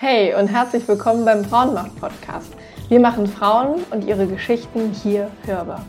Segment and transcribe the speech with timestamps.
[0.00, 2.52] Hey und herzlich willkommen beim Frauenmacht-Podcast.
[2.88, 5.84] Wir machen Frauen und ihre Geschichten hier hörbar.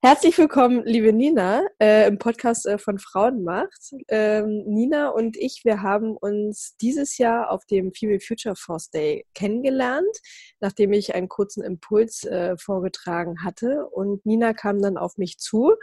[0.00, 3.94] Herzlich willkommen, liebe Nina, äh, im Podcast äh, von Frauenmacht.
[4.06, 9.26] Ähm, Nina und ich, wir haben uns dieses Jahr auf dem Female Future Force Day
[9.34, 10.16] kennengelernt,
[10.60, 13.86] nachdem ich einen kurzen Impuls äh, vorgetragen hatte.
[13.88, 15.74] Und Nina kam dann auf mich zu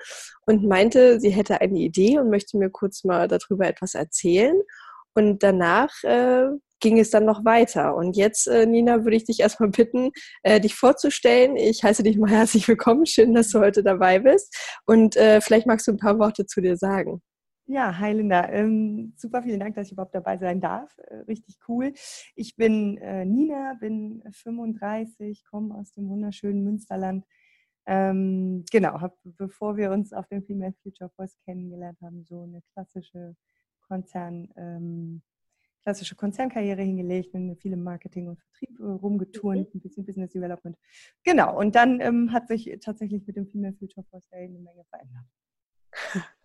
[0.46, 4.56] und meinte, sie hätte eine Idee und möchte mir kurz mal darüber etwas erzählen.
[5.16, 6.48] Und danach äh,
[6.80, 7.96] ging es dann noch weiter.
[7.96, 10.12] Und jetzt, äh, Nina, würde ich dich erstmal bitten,
[10.44, 11.56] äh, dich vorzustellen.
[11.58, 13.06] Ich heiße dich mal herzlich willkommen.
[13.06, 14.56] Schön, dass du heute dabei bist.
[14.86, 17.22] Und äh, vielleicht magst du ein paar Worte zu dir sagen.
[17.72, 18.50] Ja, hi Linda.
[18.50, 20.98] Ähm, super, vielen Dank, dass ich überhaupt dabei sein darf.
[20.98, 21.94] Äh, richtig cool.
[22.36, 27.26] Ich bin äh, Nina, bin 35, komme aus dem wunderschönen Münsterland.
[27.86, 32.62] Ähm, genau, hab, bevor wir uns auf dem Female Future Voice kennengelernt haben, so eine
[32.74, 33.36] klassische
[33.90, 35.22] Konzern, ähm,
[35.84, 39.80] klassische Konzernkarriere hingelegt, bin viel im Marketing und Vertrieb äh, rumgeturnt, mhm.
[39.80, 40.78] ein bisschen Business Development.
[41.24, 44.86] Genau, und dann ähm, hat sich tatsächlich mit dem Female Future Force Day eine Menge
[44.90, 45.26] verändert.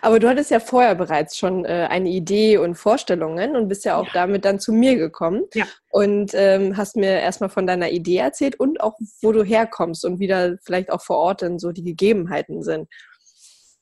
[0.00, 3.96] Aber du hattest ja vorher bereits schon äh, eine Idee und Vorstellungen und bist ja
[3.96, 4.12] auch ja.
[4.14, 5.66] damit dann zu mir gekommen ja.
[5.90, 10.18] und ähm, hast mir erstmal von deiner Idee erzählt und auch, wo du herkommst und
[10.18, 12.88] wie da vielleicht auch vor Ort dann so die Gegebenheiten sind.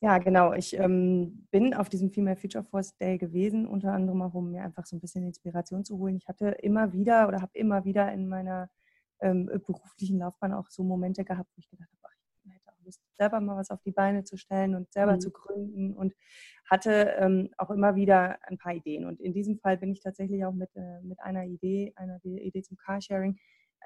[0.05, 0.53] Ja, genau.
[0.53, 4.61] Ich ähm, bin auf diesem Female Future Force Day gewesen, unter anderem auch, um mir
[4.61, 6.15] einfach so ein bisschen Inspiration zu holen.
[6.15, 8.69] Ich hatte immer wieder oder habe immer wieder in meiner
[9.19, 13.01] ähm, beruflichen Laufbahn auch so Momente gehabt, wo ich gedacht habe, ich hätte auch Lust,
[13.15, 15.21] selber mal was auf die Beine zu stellen und selber mhm.
[15.21, 16.13] zu gründen und
[16.69, 19.05] hatte ähm, auch immer wieder ein paar Ideen.
[19.05, 22.61] Und in diesem Fall bin ich tatsächlich auch mit, äh, mit einer Idee, einer Idee
[22.61, 23.39] zum Carsharing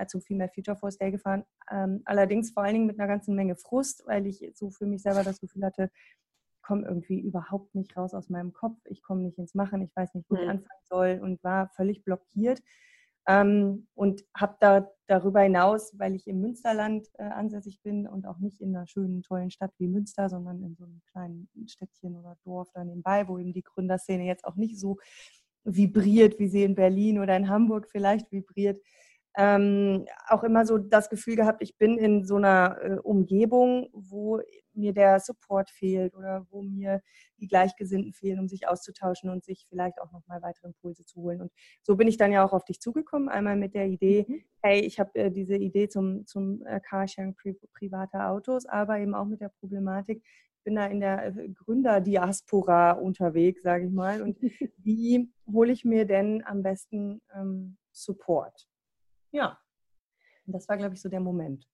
[0.08, 1.44] zum Female Future Force Day gefahren.
[1.72, 5.02] Ähm, allerdings vor allen Dingen mit einer ganzen Menge Frust, weil ich so für mich
[5.02, 5.90] selber das Gefühl hatte,
[6.56, 9.96] ich komme irgendwie überhaupt nicht raus aus meinem Kopf, ich komme nicht ins Machen, ich
[9.96, 10.42] weiß nicht, wo mhm.
[10.42, 12.62] ich anfangen soll und war völlig blockiert.
[13.28, 18.40] Ähm, und habe da darüber hinaus, weil ich im Münsterland äh, ansässig bin und auch
[18.40, 22.38] nicht in einer schönen, tollen Stadt wie Münster, sondern in so einem kleinen Städtchen oder
[22.44, 24.98] Dorf da nebenbei, wo eben die Gründerszene jetzt auch nicht so
[25.64, 28.82] vibriert, wie sie in Berlin oder in Hamburg vielleicht vibriert,
[29.38, 34.42] ähm, auch immer so das Gefühl gehabt, ich bin in so einer äh, Umgebung, wo
[34.74, 37.02] mir der Support fehlt oder wo mir
[37.38, 41.42] die Gleichgesinnten fehlen, um sich auszutauschen und sich vielleicht auch nochmal weitere Impulse zu holen.
[41.42, 41.52] Und
[41.84, 44.44] so bin ich dann ja auch auf dich zugekommen, einmal mit der Idee, mhm.
[44.64, 49.14] hey, ich habe äh, diese Idee zum, zum äh, Carsharing pri privater Autos, aber eben
[49.14, 50.24] auch mit der Problematik,
[50.60, 54.22] ich bin da in der äh, Gründerdiaspora unterwegs, sage ich mal.
[54.22, 54.38] Und
[54.78, 58.68] wie hole ich mir denn am besten ähm, Support?
[59.32, 59.58] Ja,
[60.46, 61.66] und das war, glaube ich, so der Moment.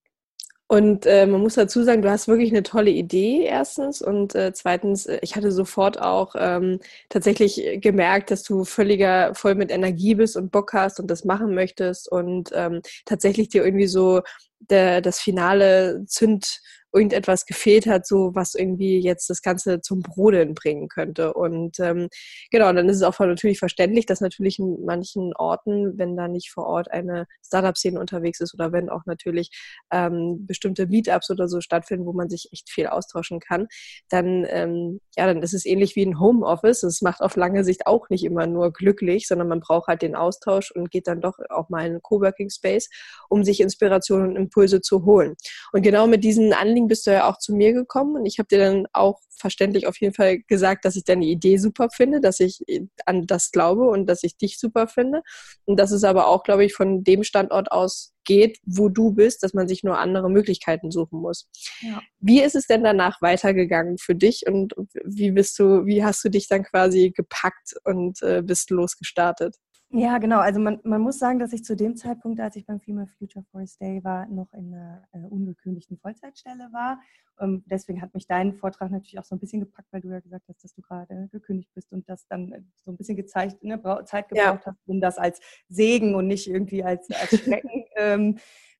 [0.68, 4.02] Und äh, man muss dazu sagen, du hast wirklich eine tolle Idee, erstens.
[4.02, 9.54] Und äh, zweitens, äh, ich hatte sofort auch ähm, tatsächlich gemerkt, dass du völliger voll
[9.54, 13.86] mit Energie bist und Bock hast und das machen möchtest und ähm, tatsächlich dir irgendwie
[13.86, 14.22] so
[14.58, 16.60] der, das finale Zünd
[16.96, 21.34] irgendetwas gefehlt hat, so was irgendwie jetzt das Ganze zum Brodeln bringen könnte.
[21.34, 22.08] Und ähm,
[22.50, 26.50] genau, dann ist es auch natürlich verständlich, dass natürlich in manchen Orten, wenn da nicht
[26.50, 29.50] vor Ort eine Startup-Szene unterwegs ist oder wenn auch natürlich
[29.92, 33.68] ähm, bestimmte Meetups oder so stattfinden, wo man sich echt viel austauschen kann,
[34.08, 36.82] dann ähm, ja, dann ist es ähnlich wie ein Homeoffice.
[36.82, 40.14] Es macht auf lange Sicht auch nicht immer nur glücklich, sondern man braucht halt den
[40.14, 42.90] Austausch und geht dann doch auch mal in einen Coworking Space,
[43.28, 45.34] um sich Inspiration und Impulse zu holen.
[45.72, 48.48] Und genau mit diesen Anliegen bist du ja auch zu mir gekommen und ich habe
[48.48, 52.40] dir dann auch verständlich auf jeden Fall gesagt, dass ich deine Idee super finde, dass
[52.40, 52.64] ich
[53.04, 55.22] an das glaube und dass ich dich super finde.
[55.64, 59.42] Und dass es aber auch, glaube ich, von dem Standort aus geht, wo du bist,
[59.42, 61.48] dass man sich nur andere Möglichkeiten suchen muss.
[61.80, 62.02] Ja.
[62.18, 64.74] Wie ist es denn danach weitergegangen für dich und
[65.04, 69.56] wie bist du, wie hast du dich dann quasi gepackt und äh, bist losgestartet?
[69.90, 70.40] Ja, genau.
[70.40, 73.44] Also man, man muss sagen, dass ich zu dem Zeitpunkt, als ich beim Female Future
[73.52, 77.00] Forest Day war, noch in einer äh, ungekündigten Vollzeitstelle war.
[77.40, 80.20] Ähm, deswegen hat mich dein Vortrag natürlich auch so ein bisschen gepackt, weil du ja
[80.20, 83.62] gesagt hast, dass du gerade gekündigt bist und das dann äh, so ein bisschen gezeigt,
[83.62, 84.66] ne, Zeit gebraucht ja.
[84.66, 88.38] hast, um das als Segen und nicht irgendwie als, als Schrecken ähm,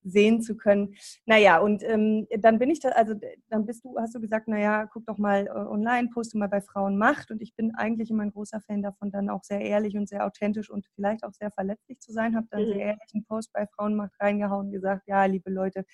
[0.09, 0.95] sehen zu können.
[1.25, 3.13] Naja, und ähm, dann bin ich da, also
[3.49, 6.61] dann bist du, hast du gesagt, naja, guck doch mal äh, online, poste mal bei
[6.61, 7.31] Frauen Macht.
[7.31, 10.25] Und ich bin eigentlich immer ein großer Fan davon, dann auch sehr ehrlich und sehr
[10.25, 12.35] authentisch und vielleicht auch sehr verletzlich zu sein.
[12.35, 12.73] Habe dann mhm.
[12.73, 15.85] sehr ehrlich einen Post bei Frauenmacht reingehauen und gesagt, ja, liebe Leute,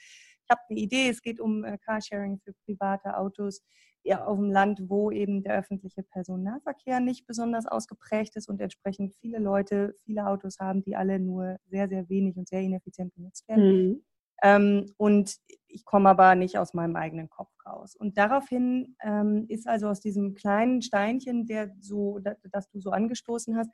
[0.53, 3.61] habe eine Idee, es geht um äh, Carsharing für private Autos
[4.03, 9.15] ja, auf dem Land, wo eben der öffentliche Personennahverkehr nicht besonders ausgeprägt ist und entsprechend
[9.15, 13.47] viele Leute viele Autos haben, die alle nur sehr, sehr wenig und sehr ineffizient genutzt
[13.47, 13.65] werden.
[13.65, 14.03] Mhm.
[14.43, 17.95] Ähm, und ich komme aber nicht aus meinem eigenen Kopf raus.
[17.95, 22.91] Und daraufhin ähm, ist also aus diesem kleinen Steinchen, der so, das, das du so
[22.91, 23.71] angestoßen hast,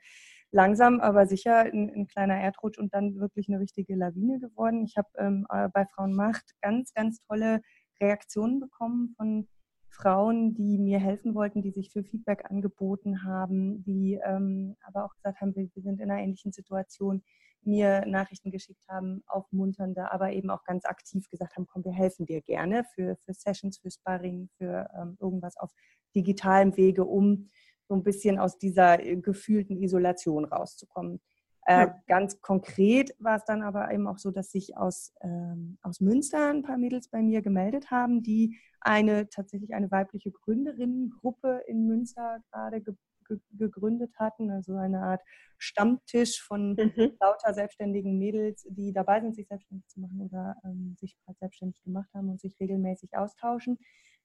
[0.50, 4.84] langsam aber sicher ein, ein, kleiner Erdrutsch und dann wirklich eine richtige Lawine geworden.
[4.84, 7.62] Ich habe ähm, äh, bei Frauen Macht ganz, ganz tolle
[8.00, 9.48] Reaktionen bekommen von
[9.90, 15.14] Frauen, die mir helfen wollten, die sich für Feedback angeboten haben, die ähm, aber auch
[15.14, 17.22] gesagt haben, wir, wir, sind in einer ähnlichen Situation,
[17.62, 22.24] mir Nachrichten geschickt haben, aufmunternde, aber eben auch ganz aktiv gesagt haben, komm, wir helfen
[22.24, 25.70] dir gerne für, für Sessions, für Sparring, für ähm, irgendwas auf
[26.14, 27.50] digitalem Wege, um
[27.90, 31.20] so ein bisschen aus dieser äh, gefühlten Isolation rauszukommen.
[31.66, 32.02] Äh, ja.
[32.06, 36.50] Ganz konkret war es dann aber eben auch so, dass sich aus, ähm, aus Münster
[36.50, 42.38] ein paar Mädels bei mir gemeldet haben, die eine tatsächlich eine weibliche Gründerinnengruppe in Münster
[42.52, 42.94] gerade ge
[43.26, 45.22] ge gegründet hatten, also eine Art
[45.58, 47.12] Stammtisch von mhm.
[47.20, 52.08] lauter selbstständigen Mädels, die dabei sind, sich selbstständig zu machen oder ähm, sich selbstständig gemacht
[52.14, 53.78] haben und sich regelmäßig austauschen.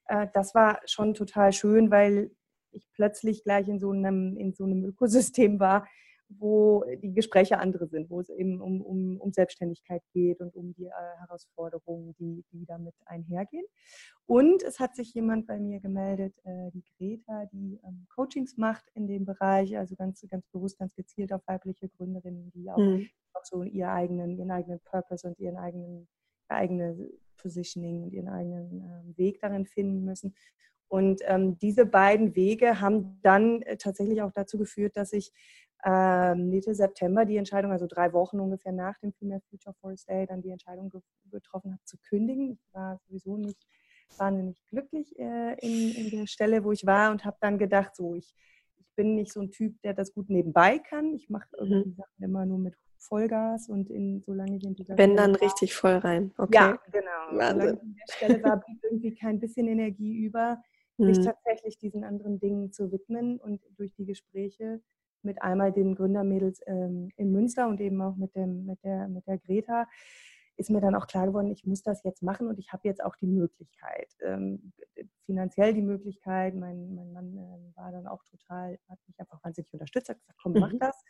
[0.07, 2.31] Äh, das war schon total schön, weil
[2.75, 5.88] ich plötzlich gleich in so einem, in so einem Ökosystem war,
[6.27, 10.74] wo die Gespräche andere sind, wo es eben um, um, um Selbstständigkeit geht und um
[10.74, 13.66] die äh, Herausforderungen, die, die damit einhergehen.
[14.25, 18.86] Und es hat sich jemand bei mir gemeldet, äh, die Greta, die ähm, Coachings macht
[18.95, 23.07] in dem Bereich, also ganz, ganz bewusst, ganz gezielt auf weibliche Gründerinnen, die auch, mhm.
[23.33, 26.07] auch so ihren eigenen, ihren eigenen Purpose und ihren eigenen
[26.48, 30.36] eigene Positioning und ihren eigenen äh, Weg darin finden müssen.
[30.87, 35.31] Und ähm, diese beiden Wege haben dann äh, tatsächlich auch dazu geführt, dass ich
[35.85, 40.25] ähm, Mitte September die Entscheidung, also drei Wochen ungefähr nach dem Female Future Forest Day,
[40.25, 41.01] dann die Entscheidung ge
[41.31, 42.51] getroffen habe zu kündigen.
[42.51, 43.67] Ich war sowieso nicht
[44.17, 48.15] wahnsinnig glücklich äh, in, in der Stelle, wo ich war und habe dann gedacht, so
[48.15, 48.33] ich,
[48.77, 51.13] ich bin nicht so ein Typ, der das gut nebenbei kann.
[51.13, 51.71] Ich mache mhm.
[51.71, 51.95] irgendwie mhm.
[51.95, 55.41] Sachen immer nur mit Vollgas und in, solange ich in dieser Wenn Stelle dann war,
[55.41, 56.31] richtig voll rein.
[56.38, 56.55] Okay.
[56.55, 57.38] Ja, genau.
[57.39, 57.59] Wahnsinn.
[57.59, 60.61] Solange ich in der Stelle war, blieb irgendwie kein bisschen Energie über,
[60.97, 61.13] mhm.
[61.13, 64.81] sich tatsächlich diesen anderen Dingen zu widmen und durch die Gespräche
[65.21, 69.25] mit einmal den Gründermädels ähm, in Münster und eben auch mit, dem, mit, der, mit
[69.27, 69.88] der Greta,
[70.57, 73.03] ist mir dann auch klar geworden, ich muss das jetzt machen und ich habe jetzt
[73.03, 74.71] auch die Möglichkeit, ähm,
[75.25, 76.56] finanziell die Möglichkeit.
[76.56, 80.39] Mein, mein Mann äh, war dann auch total, hat mich einfach wahnsinnig unterstützt, hat gesagt,
[80.41, 80.80] komm, mach mhm.
[80.80, 81.03] das,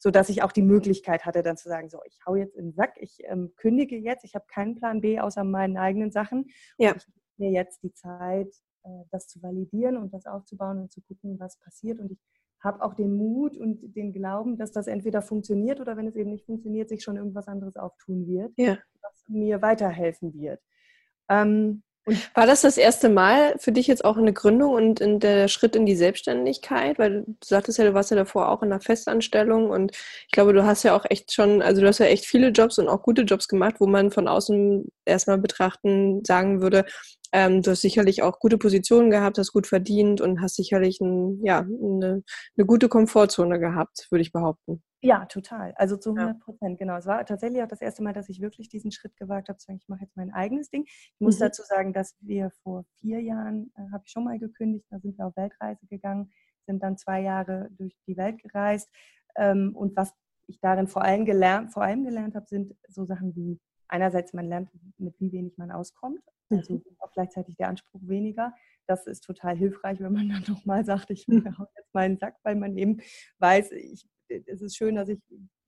[0.00, 2.74] sodass ich auch die Möglichkeit hatte, dann zu sagen, so, ich hau jetzt in den
[2.74, 6.46] Sack, ich ähm, kündige jetzt, ich habe keinen Plan B außer meinen eigenen Sachen.
[6.76, 6.92] Ja.
[6.92, 8.52] Und ich mir jetzt die Zeit,
[9.10, 11.98] das zu validieren und das aufzubauen und zu gucken, was passiert.
[11.98, 12.18] Und ich
[12.60, 16.30] habe auch den Mut und den Glauben, dass das entweder funktioniert oder wenn es eben
[16.30, 18.78] nicht funktioniert, sich schon irgendwas anderes auftun wird, ja.
[19.00, 20.60] was mir weiterhelfen wird.
[21.28, 21.82] Ähm,
[22.34, 25.76] war das das erste Mal für dich jetzt auch eine Gründung und in der Schritt
[25.76, 26.98] in die Selbstständigkeit?
[26.98, 29.92] Weil du sagtest ja, du warst ja davor auch in einer Festanstellung und
[30.26, 32.78] ich glaube, du hast ja auch echt schon, also du hast ja echt viele Jobs
[32.78, 36.86] und auch gute Jobs gemacht, wo man von außen erstmal betrachten sagen würde,
[37.32, 41.44] ähm, du hast sicherlich auch gute Positionen gehabt, hast gut verdient und hast sicherlich ein,
[41.44, 42.22] ja, eine,
[42.56, 44.82] eine gute Komfortzone gehabt, würde ich behaupten.
[45.00, 45.74] Ja, total.
[45.76, 46.76] Also zu 100 Prozent, ja.
[46.78, 46.96] genau.
[46.96, 49.66] Es war tatsächlich auch das erste Mal, dass ich wirklich diesen Schritt gewagt habe, zu
[49.66, 50.84] sagen, ich mache jetzt mein eigenes Ding.
[50.86, 51.44] Ich muss mhm.
[51.44, 55.16] dazu sagen, dass wir vor vier Jahren, äh, habe ich schon mal gekündigt, da sind
[55.16, 56.32] wir auf Weltreise gegangen,
[56.66, 58.88] sind dann zwei Jahre durch die Welt gereist.
[59.36, 60.12] Ähm, und was
[60.48, 64.46] ich darin vor allem gelernt, vor allem gelernt habe, sind so Sachen wie einerseits man
[64.46, 66.84] lernt, mit wie wenig man auskommt, also mhm.
[66.98, 68.54] auch gleichzeitig der Anspruch weniger.
[68.86, 71.44] Das ist total hilfreich, wenn man dann nochmal sagt, ich mhm.
[71.58, 73.00] hau jetzt mal einen Sack, weil man eben
[73.38, 75.20] weiß, ich, es ist schön, dass ich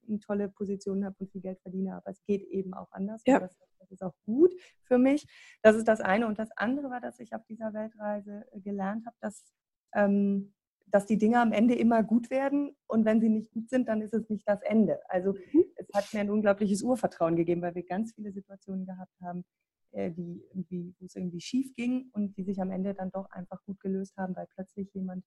[0.08, 3.22] eine tolle Position habe und viel Geld verdiene, aber es geht eben auch anders.
[3.26, 3.38] Ja.
[3.38, 4.52] Das, das, ist auch gut
[4.82, 5.26] für mich.
[5.62, 6.26] Das ist das eine.
[6.26, 9.52] Und das andere war, dass ich auf dieser Weltreise äh, gelernt habe, dass,
[9.94, 10.52] ähm,
[10.90, 14.02] dass die Dinge am Ende immer gut werden und wenn sie nicht gut sind, dann
[14.02, 15.00] ist es nicht das Ende.
[15.08, 15.64] Also mhm.
[15.76, 19.44] es hat mir ein unglaubliches Urvertrauen gegeben, weil wir ganz viele Situationen gehabt haben,
[19.92, 23.30] äh, die irgendwie, wo es irgendwie schief ging und die sich am Ende dann doch
[23.30, 25.24] einfach gut gelöst haben, weil plötzlich jemand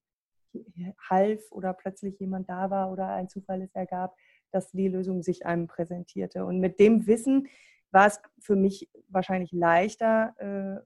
[1.10, 4.16] half oder plötzlich jemand da war oder ein Zufall es ergab,
[4.50, 6.44] dass die Lösung sich einem präsentierte.
[6.44, 7.48] Und mit dem Wissen
[7.90, 10.84] war es für mich wahrscheinlich leichter äh,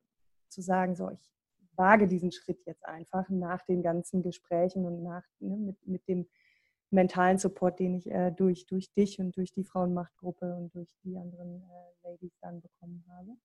[0.49, 1.31] zu sagen, so, ich
[1.79, 6.27] wage diesen Schritt jetzt einfach nach den ganzen Gesprächen und nach, ne, mit, mit dem
[6.91, 11.17] mentalen Support, den ich äh, durch, durch dich und durch die Frauenmachtgruppe und durch die
[11.17, 13.37] anderen äh, Ladies dann bekommen habe.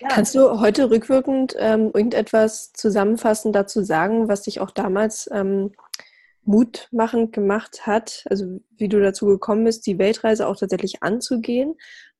[0.00, 0.08] Ja.
[0.08, 5.72] Kannst du heute rückwirkend ähm, irgendetwas zusammenfassend dazu sagen, was dich auch damals ähm,
[6.42, 8.24] mutmachend gemacht hat?
[8.30, 11.74] Also wie du dazu gekommen bist, die Weltreise auch tatsächlich anzugehen,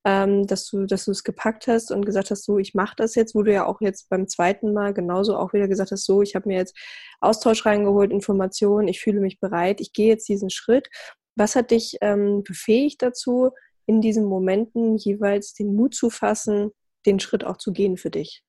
[0.05, 3.15] ähm, dass du, dass du es gepackt hast und gesagt hast, so ich mache das
[3.15, 6.23] jetzt, wo du ja auch jetzt beim zweiten Mal genauso auch wieder gesagt hast, so
[6.23, 6.77] ich habe mir jetzt
[7.21, 10.89] Austausch reingeholt, Informationen, ich fühle mich bereit, ich gehe jetzt diesen Schritt.
[11.37, 13.51] Was hat dich ähm, befähigt dazu,
[13.87, 16.71] in diesen Momenten jeweils den Mut zu fassen,
[17.07, 18.45] den Schritt auch zu gehen für dich?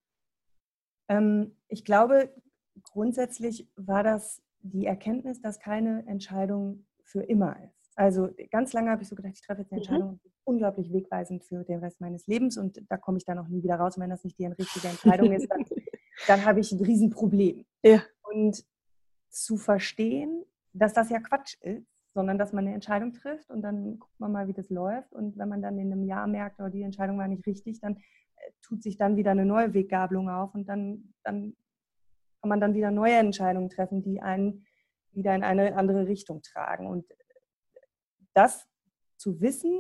[1.10, 2.34] Ähm, ich glaube,
[2.84, 7.75] grundsätzlich war das die Erkenntnis, dass keine Entscheidung für immer ist.
[7.96, 9.86] Also ganz lange habe ich so gedacht, ich treffe jetzt eine mhm.
[9.86, 10.32] Entscheidung, mhm.
[10.44, 13.76] unglaublich wegweisend für den Rest meines Lebens und da komme ich dann auch nie wieder
[13.76, 13.96] raus.
[13.96, 15.66] Und wenn das nicht die richtige Entscheidung ist, dann,
[16.28, 17.66] dann habe ich ein Riesenproblem.
[17.84, 18.04] Ja.
[18.24, 18.64] Und
[19.30, 24.00] zu verstehen, dass das ja Quatsch ist, sondern dass man eine Entscheidung trifft und dann
[24.00, 25.14] guckt man mal, wie das läuft.
[25.14, 27.96] Und wenn man dann in einem Jahr merkt, oh, die Entscheidung war nicht richtig, dann
[27.96, 31.56] äh, tut sich dann wieder eine neue Weggabelung auf und dann, dann
[32.42, 34.66] kann man dann wieder neue Entscheidungen treffen, die einen
[35.12, 36.88] wieder in eine andere Richtung tragen.
[36.88, 37.06] Und
[38.36, 38.68] das
[39.18, 39.74] zu wissen,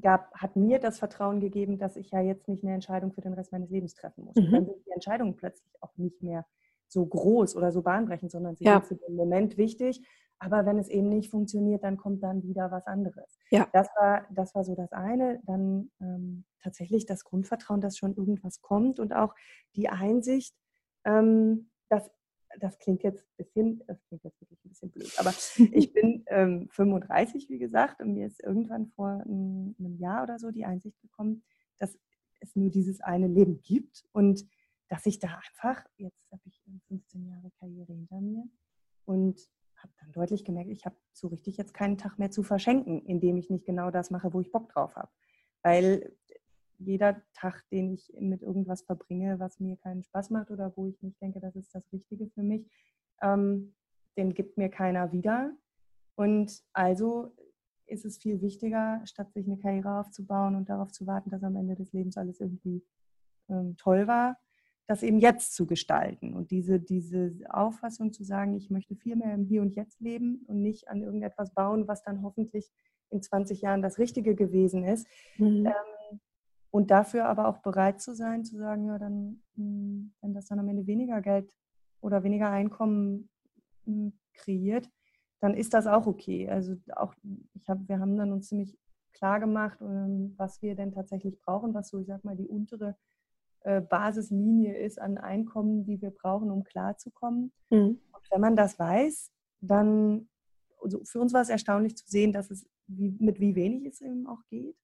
[0.00, 3.32] gab, hat mir das Vertrauen gegeben, dass ich ja jetzt nicht eine Entscheidung für den
[3.32, 4.36] Rest meines Lebens treffen muss.
[4.36, 4.44] Mhm.
[4.44, 6.46] Und dann sind die Entscheidungen plötzlich auch nicht mehr
[6.86, 8.80] so groß oder so bahnbrechend, sondern sie ja.
[8.80, 10.02] sind für den Moment wichtig.
[10.38, 13.38] Aber wenn es eben nicht funktioniert, dann kommt dann wieder was anderes.
[13.50, 13.68] Ja.
[13.72, 15.40] Das, war, das war so das eine.
[15.46, 19.34] Dann ähm, tatsächlich das Grundvertrauen, dass schon irgendwas kommt und auch
[19.76, 20.56] die Einsicht,
[21.04, 22.10] ähm, dass
[22.58, 25.30] das klingt jetzt ein bisschen, das klingt jetzt wirklich ein bisschen blöd, aber
[25.72, 30.38] ich bin ähm, 35, wie gesagt, und mir ist irgendwann vor einem, einem Jahr oder
[30.38, 31.42] so die Einsicht gekommen,
[31.78, 31.98] dass
[32.40, 34.46] es nur dieses eine Leben gibt und
[34.88, 38.44] dass ich da einfach, jetzt habe ich 15 Jahre Karriere hinter mir
[39.04, 39.40] und
[39.76, 43.36] habe dann deutlich gemerkt, ich habe so richtig jetzt keinen Tag mehr zu verschenken, indem
[43.36, 45.10] ich nicht genau das mache, wo ich Bock drauf habe.
[45.62, 46.16] Weil
[46.80, 51.02] jeder Tag, den ich mit irgendwas verbringe, was mir keinen Spaß macht oder wo ich
[51.02, 52.66] nicht denke, das ist das Richtige für mich,
[53.22, 53.74] ähm,
[54.16, 55.52] den gibt mir keiner wieder.
[56.16, 57.34] Und also
[57.86, 61.56] ist es viel wichtiger, statt sich eine Karriere aufzubauen und darauf zu warten, dass am
[61.56, 62.84] Ende des Lebens alles irgendwie
[63.48, 64.38] ähm, toll war,
[64.86, 66.34] das eben jetzt zu gestalten.
[66.34, 70.44] Und diese, diese Auffassung zu sagen, ich möchte viel mehr im Hier und Jetzt leben
[70.46, 72.70] und nicht an irgendetwas bauen, was dann hoffentlich
[73.10, 75.06] in 20 Jahren das Richtige gewesen ist,
[75.36, 75.66] mhm.
[75.66, 75.72] ähm,
[76.70, 80.58] und dafür aber auch bereit zu sein, zu sagen, ja, dann, hm, wenn das dann
[80.58, 81.52] am Ende weniger Geld
[82.00, 83.28] oder weniger Einkommen
[83.84, 84.88] hm, kreiert,
[85.40, 86.48] dann ist das auch okay.
[86.48, 87.14] Also auch,
[87.54, 88.78] ich hab, wir haben dann uns ziemlich
[89.12, 92.96] klar gemacht, ähm, was wir denn tatsächlich brauchen, was so, ich sag mal, die untere
[93.62, 97.52] äh, Basislinie ist an Einkommen, die wir brauchen, um klarzukommen.
[97.70, 98.00] Mhm.
[98.12, 100.28] Und wenn man das weiß, dann,
[100.80, 104.00] also für uns war es erstaunlich zu sehen, dass es wie, mit wie wenig es
[104.00, 104.76] eben auch geht.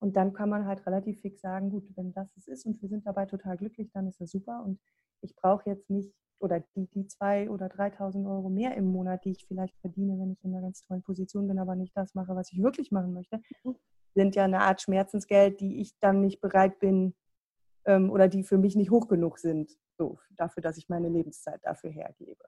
[0.00, 2.88] Und dann kann man halt relativ fix sagen, gut, wenn das es ist und wir
[2.88, 4.62] sind dabei total glücklich, dann ist das super.
[4.64, 4.80] Und
[5.20, 9.32] ich brauche jetzt nicht, oder die, die zwei oder 3.000 Euro mehr im Monat, die
[9.32, 12.34] ich vielleicht verdiene, wenn ich in einer ganz tollen Position bin, aber nicht das mache,
[12.34, 13.76] was ich wirklich machen möchte, mhm.
[14.14, 17.14] sind ja eine Art Schmerzensgeld, die ich dann nicht bereit bin
[17.84, 21.60] ähm, oder die für mich nicht hoch genug sind, so, dafür, dass ich meine Lebenszeit
[21.62, 22.42] dafür hergebe.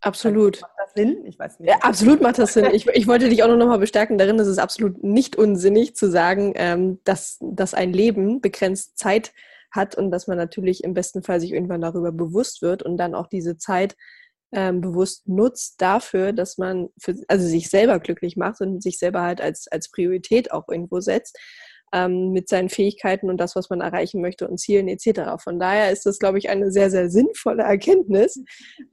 [0.00, 0.60] Absolut.
[0.60, 1.24] Macht das Sinn?
[1.26, 1.68] Ich weiß nicht.
[1.68, 2.66] Ja, absolut macht das Sinn.
[2.72, 6.10] Ich, ich wollte dich auch noch mal bestärken darin, dass es absolut nicht unsinnig zu
[6.10, 9.32] sagen, ähm, dass, dass ein Leben begrenzt Zeit
[9.70, 13.14] hat und dass man natürlich im besten Fall sich irgendwann darüber bewusst wird und dann
[13.14, 13.94] auch diese Zeit
[14.52, 19.22] ähm, bewusst nutzt dafür, dass man für, also sich selber glücklich macht und sich selber
[19.22, 21.38] halt als, als Priorität auch irgendwo setzt
[21.92, 25.42] ähm, mit seinen Fähigkeiten und das, was man erreichen möchte und Zielen etc.
[25.42, 28.42] Von daher ist das, glaube ich, eine sehr, sehr sinnvolle Erkenntnis,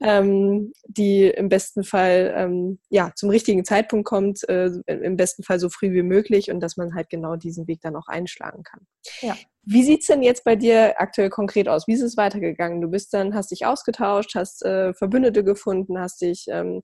[0.02, 5.60] ähm, die im besten Fall ähm, ja, zum richtigen Zeitpunkt kommt, äh, im besten Fall
[5.60, 8.82] so früh wie möglich und dass man halt genau diesen Weg dann auch einschlagen kann.
[9.22, 9.36] Ja.
[9.64, 11.88] Wie sieht es denn jetzt bei dir aktuell konkret aus?
[11.88, 12.80] Wie ist es weitergegangen?
[12.80, 16.84] Du bist dann, hast dich ausgetauscht, hast äh, Verbündete gefunden, hast dich ähm,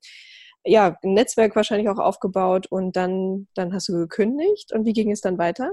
[0.65, 4.73] ja, ein Netzwerk wahrscheinlich auch aufgebaut und dann, dann hast du gekündigt.
[4.73, 5.71] Und wie ging es dann weiter?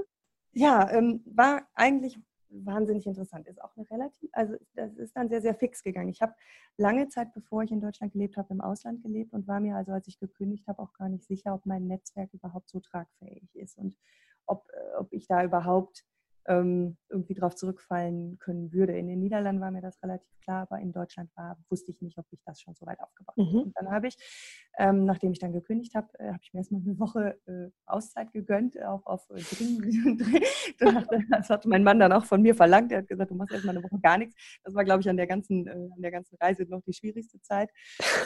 [0.52, 2.19] Ja, ähm, war eigentlich
[2.50, 3.47] wahnsinnig interessant.
[3.47, 6.09] Ist auch eine relativ, also das ist dann sehr, sehr fix gegangen.
[6.09, 6.35] Ich habe
[6.76, 9.92] lange Zeit, bevor ich in Deutschland gelebt habe, im Ausland gelebt und war mir also,
[9.92, 13.78] als ich gekündigt habe, auch gar nicht sicher, ob mein Netzwerk überhaupt so tragfähig ist
[13.78, 13.97] und
[14.47, 16.04] ob, äh, ob ich da überhaupt
[16.50, 18.99] ähm, irgendwie darauf zurückfallen können würde.
[18.99, 22.19] In den Niederlanden war mir das relativ klar, aber in Deutschland war, wusste ich nicht,
[22.19, 23.49] ob ich das schon so weit aufgebaut habe.
[23.49, 23.62] Mhm.
[23.62, 24.16] Und dann habe ich,
[24.76, 28.33] ähm, nachdem ich dann gekündigt habe, äh, habe ich mir erstmal eine Woche äh, Auszeit
[28.33, 29.40] gegönnt, auch auf äh,
[31.30, 32.90] Das hat mein Mann dann auch von mir verlangt.
[32.90, 34.35] Er hat gesagt, du machst erstmal eine Woche gar nichts.
[34.64, 37.40] Das war, glaube ich, an der ganzen, äh, an der ganzen Reise noch die schwierigste
[37.42, 37.71] Zeit.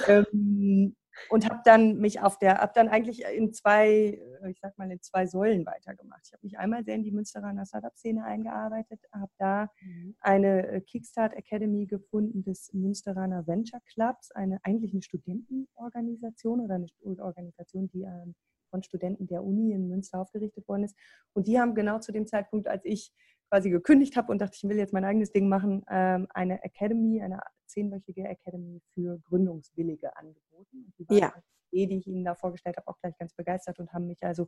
[0.08, 0.96] Ähm,
[1.28, 4.90] und habe dann mich auf der, habe dann eigentlich in zwei, äh, ich sag mal,
[4.90, 6.22] in zwei Säulen weitergemacht.
[6.26, 10.16] Ich habe mich einmal sehr in die Münsteraner Startup-Szene eingearbeitet, habe da mhm.
[10.20, 16.88] eine äh, Kickstart Academy gefunden des Münsteraner Venture Clubs, eine eigentlich eine Studentenorganisation oder eine
[17.22, 18.34] Organisation, die ähm,
[18.70, 20.96] von Studenten der Uni in Münster aufgerichtet worden ist.
[21.32, 23.12] Und die haben genau zu dem Zeitpunkt, als ich
[23.54, 27.22] quasi gekündigt habe und dachte, ich will jetzt mein eigenes Ding machen, ähm, eine Academy,
[27.22, 30.92] eine zehnwöchige Academy für Gründungswillige angeboten.
[31.08, 31.32] ja.
[31.70, 34.46] Idee, die ich Ihnen da vorgestellt habe, auch gleich ganz begeistert und haben mich also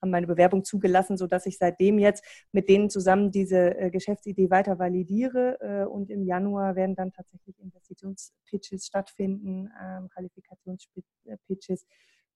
[0.00, 4.78] haben meine Bewerbung zugelassen, sodass ich seitdem jetzt mit denen zusammen diese äh, Geschäftsidee weiter
[4.78, 5.58] validiere.
[5.60, 11.86] Äh, und im Januar werden dann tatsächlich Investitionspitches stattfinden, ähm, Qualifikationspitches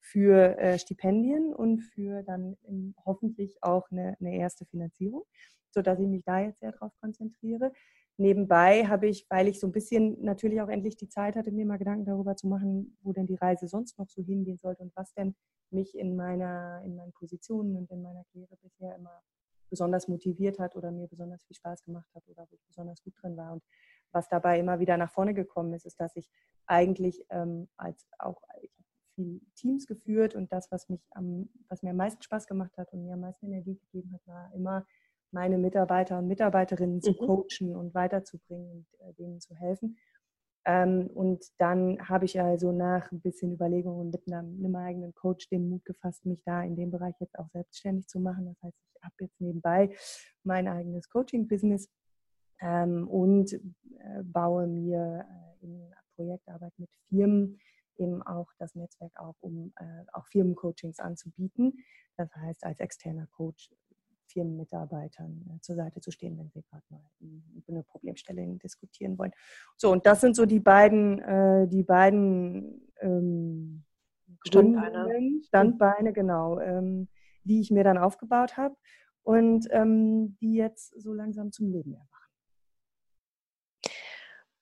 [0.01, 5.25] für äh, Stipendien und für dann in, hoffentlich auch eine, eine erste Finanzierung,
[5.71, 7.73] sodass ich mich da jetzt sehr darauf konzentriere.
[8.19, 11.67] Nebenbei habe ich, weil ich so ein bisschen natürlich auch endlich die Zeit hatte, mir
[11.67, 14.97] mal Gedanken darüber zu machen, wo denn die Reise sonst noch so hingehen sollte und
[14.97, 15.35] was denn
[15.71, 19.21] mich in meiner, in meinen Positionen und in meiner Karriere bisher immer
[19.69, 23.15] besonders motiviert hat oder mir besonders viel Spaß gemacht hat oder wo ich besonders gut
[23.21, 23.53] drin war.
[23.53, 23.63] Und
[24.13, 26.31] was dabei immer wieder nach vorne gekommen ist, ist, dass ich
[26.67, 28.73] eigentlich ähm, als auch ich
[29.17, 32.93] viel Teams geführt und das, was mich am, was mir am meisten Spaß gemacht hat
[32.93, 34.87] und mir am meisten Energie gegeben hat, war immer
[35.33, 37.17] meine Mitarbeiter und Mitarbeiterinnen zu mhm.
[37.17, 39.97] coachen und weiterzubringen und äh, denen zu helfen.
[40.65, 45.49] Ähm, und dann habe ich also nach ein bisschen Überlegungen mit einem, einem, eigenen Coach
[45.49, 48.47] den Mut gefasst, mich da in dem Bereich jetzt auch selbstständig zu machen.
[48.47, 49.95] Das heißt, ich habe jetzt nebenbei
[50.43, 51.89] mein eigenes Coaching-Business
[52.61, 57.61] ähm, und äh, baue mir äh, in Projektarbeit mit Firmen
[57.99, 61.85] eben auch das Netzwerk auf, um äh, auch Firmencoachings anzubieten.
[62.17, 63.71] Das heißt, als externer Coach
[64.29, 69.33] Firmenmitarbeitern äh, zur Seite zu stehen, wenn sie gerade mal über eine Problemstellung diskutieren wollen.
[69.77, 73.85] So, und das sind so die beiden, äh, die beiden ähm,
[74.47, 75.43] Standbeine.
[75.45, 77.09] Standbeine, genau, ähm,
[77.45, 78.77] die ich mir dann aufgebaut habe
[79.23, 82.11] und ähm, die jetzt so langsam zum Leben erwachen.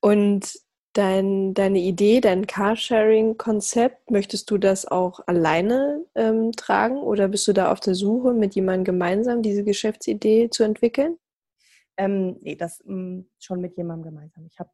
[0.00, 0.54] Und
[0.94, 7.52] dein, deine Idee, dein Carsharing-Konzept, möchtest du das auch alleine ähm, tragen oder bist du
[7.52, 11.18] da auf der Suche, mit jemandem gemeinsam diese Geschäftsidee zu entwickeln?
[11.96, 14.46] Ähm, nee, das mh, mm, schon mit jemandem gemeinsam.
[14.46, 14.70] Ich habe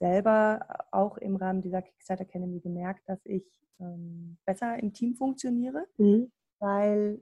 [0.00, 3.44] selber auch im Rahmen dieser Kickstarter Academy gemerkt, dass ich
[3.80, 6.32] ähm, besser im Team funktioniere, mhm.
[6.58, 7.20] weil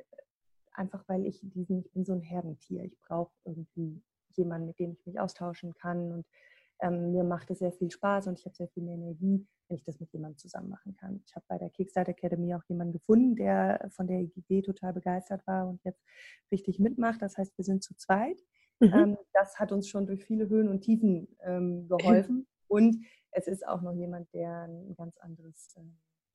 [0.72, 2.84] einfach weil ich diesen, ich bin so ein Herdentier.
[2.84, 4.02] Ich brauche irgendwie
[4.36, 6.26] jemanden, mit dem ich mich austauschen kann und
[6.82, 9.76] ähm, mir macht es sehr viel Spaß und ich habe sehr viel mehr Energie, wenn
[9.76, 11.22] ich das mit jemandem zusammen machen kann.
[11.24, 15.46] Ich habe bei der Kickstarter Academy auch jemanden gefunden, der von der Idee total begeistert
[15.46, 16.02] war und jetzt
[16.50, 17.22] richtig mitmacht.
[17.22, 18.42] Das heißt, wir sind zu zweit.
[18.80, 18.92] Mhm.
[18.94, 22.46] Ähm, das hat uns schon durch viele Höhen und Tiefen ähm, geholfen.
[22.68, 25.82] Und es ist auch noch jemand, der ein ganz anderes, äh,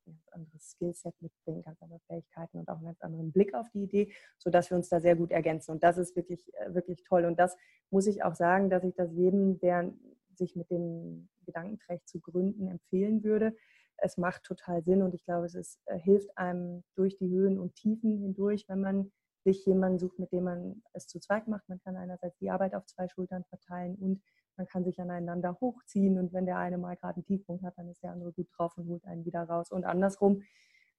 [0.06, 3.82] ganz anderes Skillset mitbringt, ganz andere Fähigkeiten und auch einen ganz anderen Blick auf die
[3.82, 5.72] Idee, sodass wir uns da sehr gut ergänzen.
[5.72, 7.24] Und das ist wirklich, äh, wirklich toll.
[7.24, 7.56] Und das
[7.90, 9.92] muss ich auch sagen, dass ich das jedem, der
[10.38, 13.54] sich mit dem Gedanken trägt, zu gründen, empfehlen würde.
[13.96, 17.58] Es macht total Sinn und ich glaube, es ist, äh, hilft einem durch die Höhen
[17.58, 19.12] und Tiefen hindurch, wenn man
[19.44, 21.68] sich jemanden sucht, mit dem man es zu zweit macht.
[21.68, 24.22] Man kann einerseits die Arbeit auf zwei Schultern verteilen und
[24.56, 27.88] man kann sich aneinander hochziehen und wenn der eine mal gerade einen Tiefpunkt hat, dann
[27.88, 30.42] ist der andere gut drauf und holt einen wieder raus und andersrum.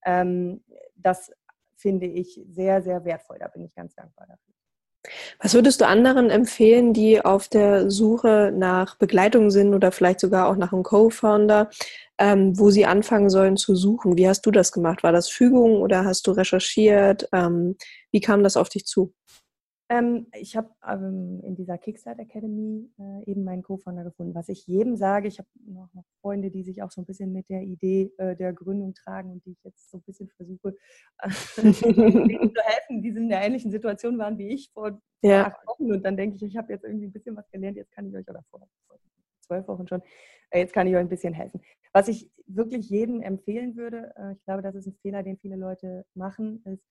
[0.05, 0.63] Ähm,
[0.95, 1.31] das
[1.75, 3.37] finde ich sehr, sehr wertvoll.
[3.39, 4.53] Da bin ich ganz dankbar dafür.
[5.41, 10.47] Was würdest du anderen empfehlen, die auf der Suche nach Begleitung sind oder vielleicht sogar
[10.49, 11.69] auch nach einem Co-Founder,
[12.17, 14.17] ähm, wo sie anfangen sollen zu suchen?
[14.17, 15.03] Wie hast du das gemacht?
[15.03, 17.29] War das Fügung oder hast du recherchiert?
[17.31, 17.77] Ähm,
[18.11, 19.13] wie kam das auf dich zu?
[19.91, 24.35] Ähm, ich habe ähm, in dieser Kickstart Academy äh, eben meinen Co-Founder gefunden.
[24.35, 27.33] Was ich jedem sage, ich habe noch, noch, Freunde, die sich auch so ein bisschen
[27.33, 30.75] mit der Idee äh, der Gründung tragen und die ich jetzt so ein bisschen versuche
[31.17, 35.47] äh, zu helfen, die in einer ähnlichen Situation waren wie ich vor, ja.
[35.47, 35.91] acht Wochen.
[35.91, 38.15] Und dann denke ich, ich habe jetzt irgendwie ein bisschen was gelernt, jetzt kann ich
[38.15, 38.61] euch, oder vor,
[39.41, 40.03] zwölf Wochen schon,
[40.51, 41.61] äh, jetzt kann ich euch ein bisschen helfen.
[41.93, 45.55] Was ich wirklich jedem empfehlen würde, äh, ich glaube, das ist ein Fehler, den viele
[45.55, 46.85] Leute machen, ist,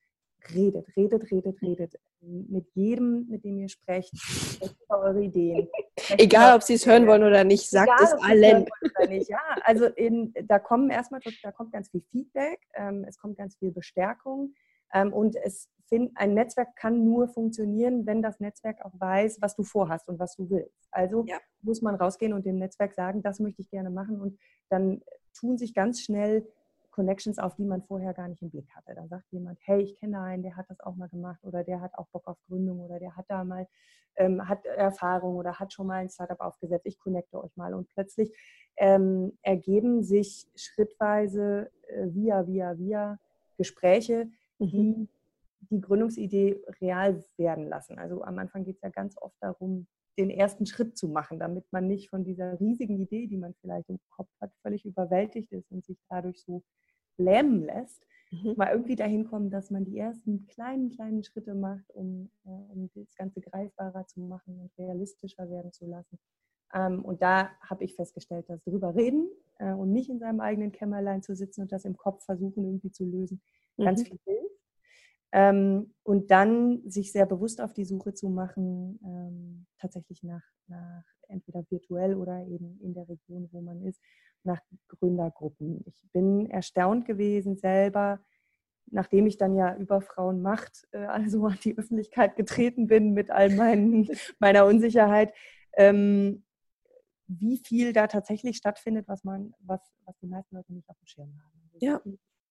[0.54, 1.94] redet, redet, redet, redet.
[2.20, 4.12] Mit jedem, mit dem ihr sprecht,
[4.60, 5.68] über eure Ideen.
[6.18, 8.66] Egal, ob sie es hören wollen oder nicht, sagt Egal, es allen.
[9.28, 13.56] Ja, also in, da kommen erstmal, da kommt ganz viel Feedback, ähm, es kommt ganz
[13.56, 14.54] viel Bestärkung
[14.92, 19.56] ähm, und es find, ein Netzwerk kann nur funktionieren, wenn das Netzwerk auch weiß, was
[19.56, 20.88] du vorhast und was du willst.
[20.90, 21.38] Also ja.
[21.62, 25.02] muss man rausgehen und dem Netzwerk sagen, das möchte ich gerne machen und dann
[25.38, 26.46] tun sich ganz schnell
[26.98, 28.92] Connections auf, die man vorher gar nicht im Blick hatte.
[28.92, 31.80] Da sagt jemand, hey, ich kenne einen, der hat das auch mal gemacht oder der
[31.80, 33.68] hat auch Bock auf Gründung oder der hat da mal
[34.16, 36.86] ähm, hat Erfahrung oder hat schon mal ein Startup aufgesetzt.
[36.86, 38.36] Ich connecte euch mal und plötzlich
[38.78, 43.20] ähm, ergeben sich schrittweise äh, via via via
[43.56, 44.66] Gespräche, mhm.
[44.66, 45.08] die
[45.70, 47.96] die Gründungsidee real werden lassen.
[47.96, 49.86] Also am Anfang geht es ja ganz oft darum,
[50.18, 53.88] den ersten Schritt zu machen, damit man nicht von dieser riesigen Idee, die man vielleicht
[53.88, 56.62] im Kopf hat, völlig überwältigt ist und sich dadurch so
[57.16, 58.54] lähmen lässt, mhm.
[58.56, 62.90] mal irgendwie dahin kommen, dass man die ersten kleinen, kleinen Schritte macht, um, äh, um
[62.94, 66.18] das Ganze greifbarer zu machen und realistischer werden zu lassen.
[66.74, 70.72] Ähm, und da habe ich festgestellt, dass drüber reden äh, und nicht in seinem eigenen
[70.72, 73.40] Kämmerlein zu sitzen und das im Kopf versuchen irgendwie zu lösen,
[73.76, 73.84] mhm.
[73.84, 74.58] ganz viel hilft.
[75.32, 81.04] Ähm, und dann sich sehr bewusst auf die Suche zu machen, ähm, tatsächlich nach, nach
[81.28, 84.00] entweder virtuell oder eben in der Region, wo man ist,
[84.42, 85.82] nach Gründergruppen.
[85.86, 88.20] Ich bin erstaunt gewesen selber,
[88.90, 93.54] nachdem ich dann ja über Frauenmacht äh, also an die Öffentlichkeit getreten bin mit all
[93.54, 95.34] meinen, meiner Unsicherheit,
[95.74, 96.44] ähm,
[97.26, 101.06] wie viel da tatsächlich stattfindet, was man, was, was die meisten Leute nicht auf dem
[101.06, 101.70] Schirm haben.
[101.74, 102.00] Also ja.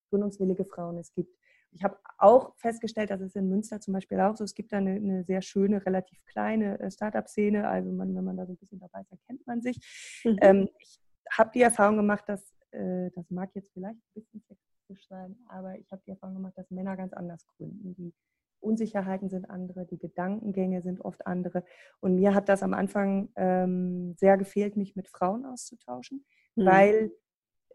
[0.09, 1.35] Gründungswillige Frauen, es gibt
[1.77, 4.77] ich habe auch festgestellt, dass es in Münster zum Beispiel auch so, es gibt da
[4.77, 7.67] eine, eine sehr schöne, relativ kleine äh, Startup-Szene.
[7.67, 9.77] Also man, wenn man da so ein bisschen dabei ist, erkennt man sich.
[10.23, 10.37] Mhm.
[10.41, 15.07] Ähm, ich habe die Erfahrung gemacht, dass, äh, das mag jetzt vielleicht ein bisschen sexistisch
[15.07, 17.93] sein, aber ich habe die Erfahrung gemacht, dass Männer ganz anders gründen.
[17.93, 18.13] Die
[18.59, 21.63] Unsicherheiten sind andere, die Gedankengänge sind oft andere.
[21.99, 26.65] Und mir hat das am Anfang ähm, sehr gefehlt, mich mit Frauen auszutauschen, mhm.
[26.65, 27.11] weil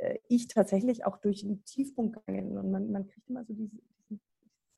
[0.02, 2.58] äh, ich tatsächlich auch durch einen Tiefpunkt gegangen bin.
[2.58, 3.76] Und man, man kriegt immer so diese,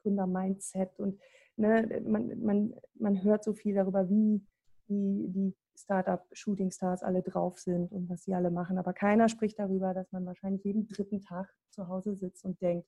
[0.04, 1.18] Gründer-Mindset und
[1.56, 4.40] ne, man, man, man hört so viel darüber, wie
[4.88, 8.78] die, die Startup-Shooting-Stars alle drauf sind und was sie alle machen.
[8.78, 12.86] Aber keiner spricht darüber, dass man wahrscheinlich jeden dritten Tag zu Hause sitzt und denkt,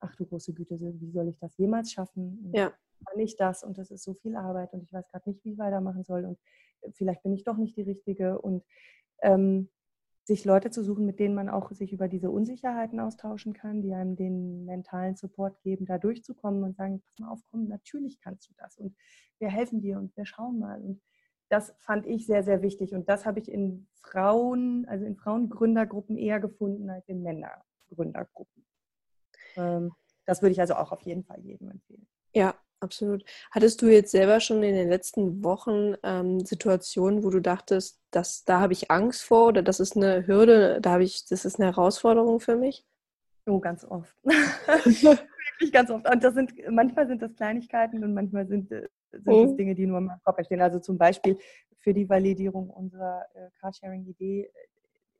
[0.00, 2.50] ach du große Güte, wie soll ich das jemals schaffen?
[2.54, 2.72] Ja.
[3.06, 5.52] Kann ich das und das ist so viel Arbeit und ich weiß gerade nicht, wie
[5.52, 6.38] ich weitermachen soll und
[6.94, 8.64] vielleicht bin ich doch nicht die Richtige und
[9.22, 9.68] ähm,
[10.26, 13.94] sich Leute zu suchen, mit denen man auch sich über diese Unsicherheiten austauschen kann, die
[13.94, 18.50] einem den mentalen Support geben, da durchzukommen und sagen, pass mal auf, komm, natürlich kannst
[18.50, 18.96] du das und
[19.38, 20.80] wir helfen dir und wir schauen mal.
[20.82, 21.00] Und
[21.48, 22.92] das fand ich sehr, sehr wichtig.
[22.92, 28.66] Und das habe ich in Frauen, also in Frauengründergruppen eher gefunden als in Männergründergruppen.
[29.56, 29.92] Ähm,
[30.24, 32.08] das würde ich also auch auf jeden Fall jedem empfehlen.
[32.34, 33.24] Ja, Absolut.
[33.50, 38.44] Hattest du jetzt selber schon in den letzten Wochen ähm, Situationen, wo du dachtest, dass
[38.44, 41.58] da habe ich Angst vor oder das ist eine Hürde, da habe ich, das ist
[41.58, 42.84] eine Herausforderung für mich?
[43.46, 44.14] Oh, ganz oft.
[44.24, 46.08] Wirklich ganz oft.
[46.08, 49.86] Und das sind, manchmal sind das Kleinigkeiten und manchmal sind, äh, sind das Dinge, die
[49.86, 50.60] nur in meinem Kopf entstehen.
[50.60, 51.38] Also zum Beispiel
[51.78, 54.50] für die Validierung unserer äh, Carsharing-Idee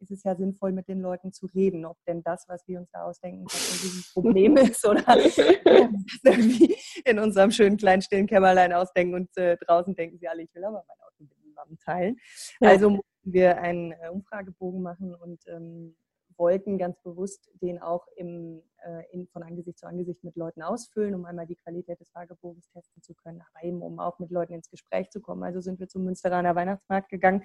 [0.01, 2.91] ist es ja sinnvoll, mit den Leuten zu reden, ob denn das, was wir uns
[2.93, 5.05] da ausdenken, ein Problem ist oder
[6.25, 10.55] irgendwie in unserem schönen kleinen stillen Kämmerlein ausdenken und äh, draußen denken sie alle, ich
[10.55, 12.17] will aber mein Auto mit niemandem teilen.
[12.61, 15.97] Also mussten wir einen äh, Umfragebogen machen und ähm,
[16.37, 18.63] wollten ganz bewusst den auch im,
[19.13, 23.03] in, von Angesicht zu Angesicht mit Leuten ausfüllen, um einmal die Qualität des Fragebogens testen
[23.03, 25.43] zu können, aber eben um auch mit Leuten ins Gespräch zu kommen.
[25.43, 27.43] Also sind wir zum Münsteraner Weihnachtsmarkt gegangen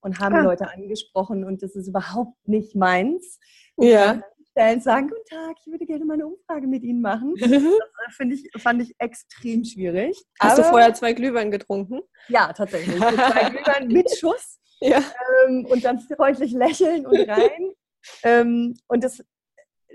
[0.00, 0.42] und haben ah.
[0.42, 3.38] Leute angesprochen und das ist überhaupt nicht meins.
[3.76, 4.22] Ja.
[4.50, 7.34] Stellen sagen, guten Tag, ich würde gerne mal eine Umfrage mit Ihnen machen.
[8.06, 10.16] Das äh, ich, fand ich extrem schwierig.
[10.38, 12.02] Hast Aber, du vorher zwei Glühwein getrunken?
[12.28, 12.96] Ja, tatsächlich.
[12.96, 13.10] zwei
[13.50, 14.60] Glühwein mit Schuss.
[14.80, 15.02] Ja.
[15.46, 17.72] Ähm, und dann freundlich lächeln und rein.
[18.22, 19.24] ähm, und das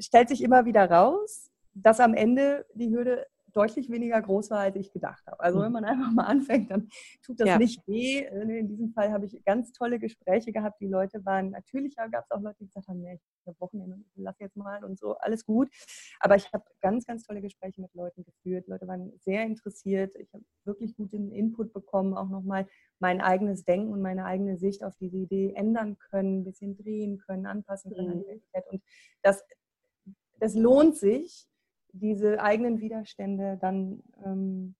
[0.02, 4.76] stellt sich immer wieder raus, dass am Ende die Hürde deutlich weniger groß war, als
[4.76, 5.40] ich gedacht habe.
[5.40, 6.88] Also wenn man einfach mal anfängt, dann
[7.24, 7.58] tut das ja.
[7.58, 8.20] nicht weh.
[8.20, 10.80] Äh, in diesem Fall habe ich ganz tolle Gespräche gehabt.
[10.82, 13.98] Die Leute waren, natürlich gab es auch Leute, die gesagt haben, nee, ich habe Wochenende,
[14.16, 15.70] lass jetzt mal und so, alles gut.
[16.20, 18.68] Aber ich habe ganz, ganz tolle Gespräche mit Leuten geführt.
[18.68, 20.16] Leute waren sehr interessiert.
[20.16, 22.68] Ich habe wirklich guten Input bekommen, auch nochmal
[23.00, 27.18] mein eigenes Denken und meine eigene Sicht auf diese Idee ändern können, ein bisschen drehen
[27.18, 28.14] können, anpassen können mhm.
[28.14, 28.64] an die Realität.
[28.70, 28.84] Und
[29.24, 29.44] das,
[30.42, 31.48] das lohnt sich,
[31.94, 34.76] diese eigenen Widerstände dann ähm,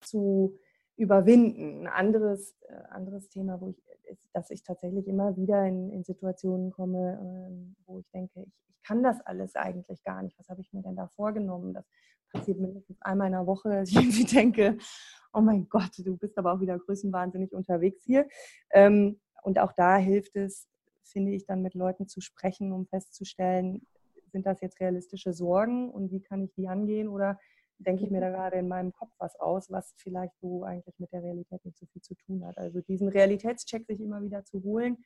[0.00, 0.58] zu
[0.96, 1.86] überwinden.
[1.86, 3.82] Ein anderes, äh, anderes Thema, wo ich,
[4.32, 8.82] dass ich tatsächlich immer wieder in, in Situationen komme, ähm, wo ich denke, ich, ich,
[8.84, 10.38] kann das alles eigentlich gar nicht.
[10.38, 11.74] Was habe ich mir denn da vorgenommen?
[11.74, 11.84] Das
[12.30, 14.78] passiert mindestens einmal in der Woche, dass ich irgendwie denke,
[15.32, 18.28] oh mein Gott, du bist aber auch wieder größenwahnsinnig unterwegs hier.
[18.70, 20.68] Ähm, und auch da hilft es,
[21.02, 23.84] finde ich, dann mit Leuten zu sprechen, um festzustellen,
[24.34, 27.38] sind das jetzt realistische Sorgen und wie kann ich die angehen oder
[27.78, 31.12] denke ich mir da gerade in meinem Kopf was aus, was vielleicht so eigentlich mit
[31.12, 32.58] der Realität nicht so viel zu tun hat.
[32.58, 34.98] Also diesen Realitätscheck sich immer wieder zu holen,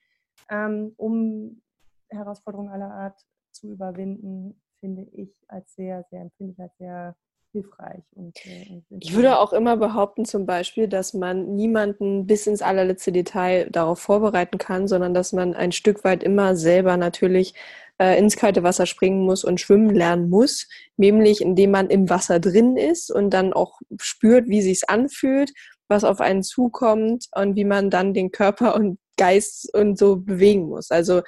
[0.51, 1.61] ähm, um
[2.09, 3.21] Herausforderungen aller Art
[3.53, 7.17] zu überwinden, finde ich als sehr, sehr, empfinde ich als sehr
[7.53, 8.05] hilfreich.
[8.14, 13.12] Und, äh, ich würde auch immer behaupten, zum Beispiel, dass man niemanden bis ins allerletzte
[13.12, 17.55] Detail darauf vorbereiten kann, sondern dass man ein Stück weit immer selber natürlich
[17.98, 22.40] äh, ins kalte Wasser springen muss und schwimmen lernen muss, nämlich indem man im Wasser
[22.40, 25.52] drin ist und dann auch spürt, wie sich's anfühlt,
[25.88, 30.68] was auf einen zukommt und wie man dann den Körper und Geist und so bewegen
[30.68, 30.90] muss.
[30.90, 31.20] Also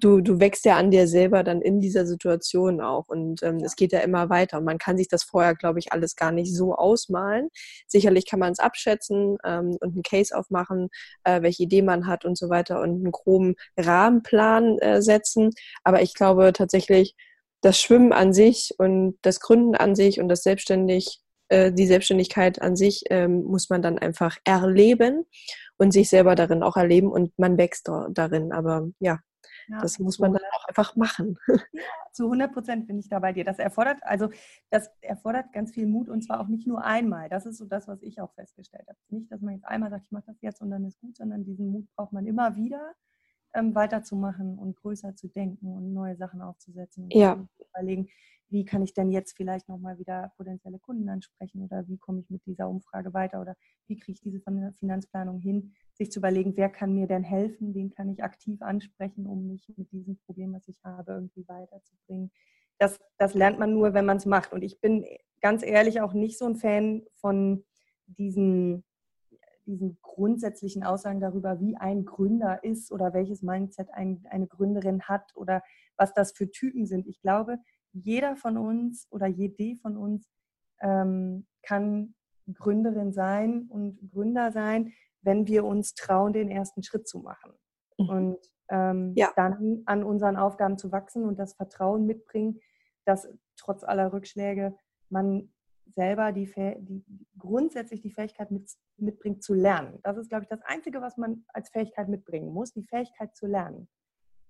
[0.00, 3.76] du, du wächst ja an dir selber dann in dieser Situation auch und ähm, es
[3.76, 6.54] geht ja immer weiter und man kann sich das vorher, glaube ich, alles gar nicht
[6.54, 7.48] so ausmalen.
[7.86, 10.88] Sicherlich kann man es abschätzen ähm, und einen Case aufmachen,
[11.24, 15.50] äh, welche Idee man hat und so weiter und einen groben Rahmenplan äh, setzen.
[15.84, 17.14] Aber ich glaube tatsächlich,
[17.62, 22.60] das Schwimmen an sich und das Gründen an sich und das selbstständig äh, die Selbstständigkeit
[22.60, 25.24] an sich ähm, muss man dann einfach erleben
[25.78, 28.52] und sich selber darin auch erleben und man wächst darin.
[28.52, 29.20] Aber ja,
[29.68, 31.38] ja, das muss man dann auch einfach machen.
[31.72, 33.44] Ja, zu 100 Prozent bin ich da bei dir.
[33.44, 34.30] Das erfordert, also
[34.70, 37.28] das erfordert ganz viel Mut und zwar auch nicht nur einmal.
[37.28, 38.98] Das ist so das, was ich auch festgestellt habe.
[39.08, 41.44] Nicht, dass man jetzt einmal sagt, ich mache das jetzt und dann ist gut, sondern
[41.44, 42.94] diesen Mut braucht man immer wieder,
[43.56, 47.44] ähm, weiterzumachen und größer zu denken und neue Sachen aufzusetzen und ja.
[47.70, 48.08] überlegen,
[48.48, 52.30] wie kann ich denn jetzt vielleicht nochmal wieder potenzielle Kunden ansprechen oder wie komme ich
[52.30, 53.56] mit dieser Umfrage weiter oder
[53.88, 54.40] wie kriege ich diese
[54.78, 59.26] Finanzplanung hin, sich zu überlegen, wer kann mir denn helfen, wen kann ich aktiv ansprechen,
[59.26, 62.30] um mich mit diesem Problem, was ich habe, irgendwie weiterzubringen.
[62.78, 64.52] Das, das lernt man nur, wenn man es macht.
[64.52, 65.04] Und ich bin
[65.40, 67.64] ganz ehrlich auch nicht so ein Fan von
[68.06, 68.84] diesen,
[69.66, 75.32] diesen grundsätzlichen Aussagen darüber, wie ein Gründer ist oder welches Mindset ein, eine Gründerin hat
[75.34, 75.62] oder
[75.96, 77.06] was das für Typen sind.
[77.06, 77.58] Ich glaube,
[77.92, 80.28] jeder von uns oder jede von uns
[80.80, 82.14] ähm, kann
[82.52, 87.52] Gründerin sein und Gründer sein, wenn wir uns trauen, den ersten Schritt zu machen.
[87.98, 88.08] Mhm.
[88.08, 89.32] Und ähm, ja.
[89.36, 92.60] dann an unseren Aufgaben zu wachsen und das Vertrauen mitbringen,
[93.04, 94.76] dass trotz aller Rückschläge
[95.08, 95.52] man
[95.94, 97.04] selber die, die
[97.38, 99.98] grundsätzlich die Fähigkeit mit, mitbringt zu lernen.
[100.02, 103.46] Das ist, glaube ich, das Einzige, was man als Fähigkeit mitbringen muss, die Fähigkeit zu
[103.46, 103.88] lernen.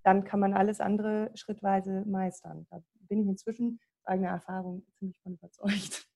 [0.03, 2.65] Dann kann man alles andere schrittweise meistern.
[2.69, 6.07] Da bin ich inzwischen eigener Erfahrung ziemlich von überzeugt.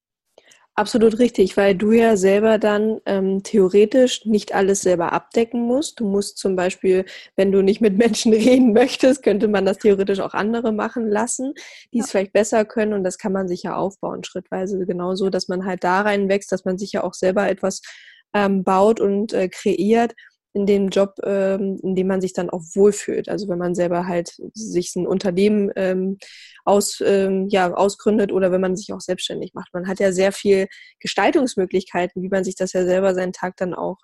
[0.75, 5.99] Absolut richtig, weil du ja selber dann ähm, theoretisch nicht alles selber abdecken musst.
[5.99, 7.03] Du musst zum Beispiel,
[7.35, 11.53] wenn du nicht mit Menschen reden möchtest, könnte man das theoretisch auch andere machen lassen,
[11.93, 12.05] die ja.
[12.05, 15.65] es vielleicht besser können und das kann man sich ja aufbauen, schrittweise genauso, dass man
[15.65, 17.81] halt da reinwächst, dass man sich ja auch selber etwas
[18.33, 20.13] ähm, baut und äh, kreiert,
[20.53, 23.29] in dem Job, ähm, in dem man sich dann auch wohlfühlt.
[23.29, 26.17] Also wenn man selber halt sich ein Unternehmen ähm,
[26.65, 29.73] aus, ähm, ja, ausgründet oder wenn man sich auch selbstständig macht.
[29.73, 30.67] Man hat ja sehr viel
[30.99, 33.97] Gestaltungsmöglichkeiten, wie man sich das ja selber seinen Tag dann auch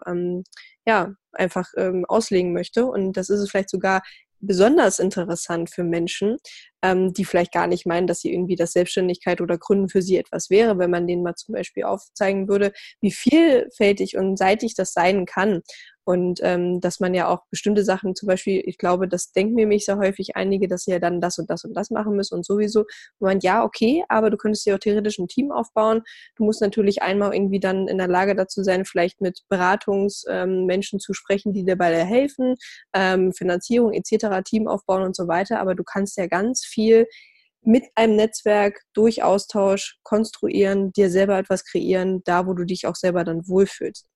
[0.86, 1.68] ja, einfach
[2.08, 2.86] auslegen möchte.
[2.86, 4.02] Und das ist es vielleicht sogar
[4.40, 6.38] besonders interessant für Menschen,
[6.84, 10.50] die vielleicht gar nicht meinen, dass sie irgendwie das Selbstständigkeit oder Gründen für sie etwas
[10.50, 15.26] wäre, wenn man denen mal zum Beispiel aufzeigen würde, wie vielfältig und seitig das sein
[15.26, 15.62] kann.
[16.08, 19.68] Und ähm, dass man ja auch bestimmte Sachen, zum Beispiel, ich glaube, das denken mir
[19.68, 22.36] mich sehr häufig einige, dass sie ja dann das und das und das machen müssen
[22.36, 22.86] und sowieso.
[23.20, 26.04] Und man, ja, okay, aber du könntest ja auch theoretisch ein Team aufbauen.
[26.38, 31.02] Du musst natürlich einmal irgendwie dann in der Lage dazu sein, vielleicht mit Beratungsmenschen ähm,
[31.02, 32.56] zu sprechen, die dir bei der helfen,
[32.94, 35.60] ähm, Finanzierung etc., Team aufbauen und so weiter.
[35.60, 37.06] Aber du kannst ja ganz viel
[37.64, 42.96] mit einem Netzwerk durch Austausch konstruieren, dir selber etwas kreieren, da wo du dich auch
[42.96, 44.08] selber dann wohlfühlst.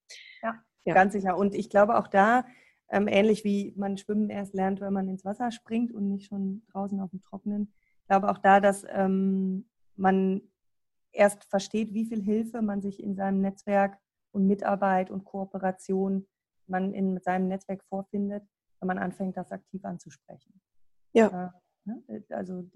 [0.84, 0.94] Ja.
[0.94, 1.36] Ganz sicher.
[1.36, 2.44] Und ich glaube auch da,
[2.88, 6.62] ähm, ähnlich wie man Schwimmen erst lernt, wenn man ins Wasser springt und nicht schon
[6.72, 10.42] draußen auf dem Trockenen, ich glaube auch da, dass ähm, man
[11.12, 13.98] erst versteht, wie viel Hilfe man sich in seinem Netzwerk
[14.32, 16.26] und Mitarbeit und Kooperation
[16.66, 18.44] man in seinem Netzwerk vorfindet,
[18.80, 20.60] wenn man anfängt, das aktiv anzusprechen.
[21.12, 21.54] Ja.
[21.84, 22.02] Ne?
[22.30, 22.68] Also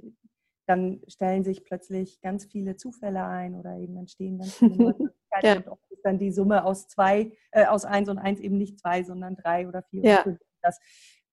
[0.67, 5.47] dann stellen sich plötzlich ganz viele Zufälle ein oder eben entstehen ganz viele Möglichkeiten.
[5.65, 5.71] ja.
[5.71, 9.37] Und dann die Summe aus zwei, äh, aus eins und eins eben nicht zwei, sondern
[9.37, 10.03] drei oder vier.
[10.03, 10.23] Ja.
[10.23, 10.39] Oder.
[10.63, 10.79] Das,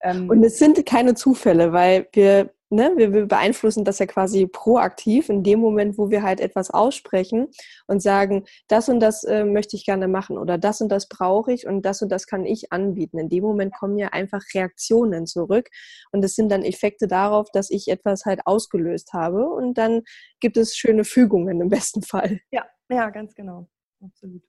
[0.02, 4.48] ähm, und es sind keine Zufälle, weil wir ne, wir, wir beeinflussen das ja quasi
[4.48, 7.48] proaktiv in dem Moment, wo wir halt etwas aussprechen
[7.88, 11.54] und sagen, das und das äh, möchte ich gerne machen oder das und das brauche
[11.54, 13.20] ich und das und das kann ich anbieten.
[13.20, 15.70] In dem Moment kommen ja einfach Reaktionen zurück
[16.12, 20.02] und es sind dann Effekte darauf, dass ich etwas halt ausgelöst habe und dann
[20.40, 22.40] gibt es schöne Fügungen im besten Fall.
[22.52, 23.68] Ja, ja, ganz genau.
[24.02, 24.42] Absolut.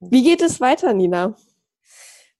[0.00, 1.36] Wie geht es weiter, Nina?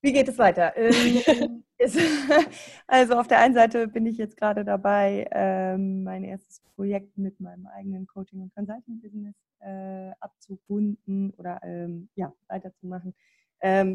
[0.01, 0.75] Wie geht es weiter?
[0.77, 1.65] Ähm,
[2.87, 7.41] also auf der einen Seite bin ich jetzt gerade dabei, ähm, mein erstes Projekt mit
[7.41, 13.15] meinem eigenen Coaching- und Consulting-Business äh, abzubunden oder ähm, ja, weiterzumachen.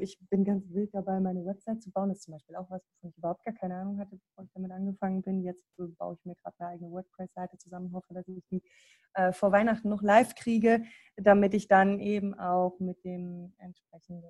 [0.02, 2.10] Ich bin ganz wild dabei, meine Website zu bauen.
[2.10, 4.52] Das ist zum Beispiel auch was, wovon ich überhaupt gar keine Ahnung hatte, bevor ich
[4.54, 5.44] damit angefangen bin.
[5.44, 8.64] Jetzt baue ich mir gerade eine eigene WordPress-Seite zusammen, hoffe, dass ich die
[9.14, 10.84] äh, vor Weihnachten noch live kriege,
[11.18, 14.24] damit ich dann eben auch mit dem entsprechenden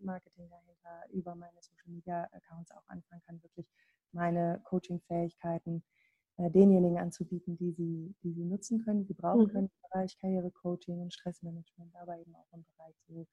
[0.00, 3.66] Marketing dahinter über meine Social Media Accounts auch anfangen kann, wirklich
[4.12, 6.09] meine Coaching-Fähigkeiten äh,
[6.48, 9.48] denjenigen anzubieten, die sie, die sie nutzen können, die brauchen mhm.
[9.48, 13.26] können im Bereich Karrierecoaching und Stressmanagement, aber eben auch im Bereich so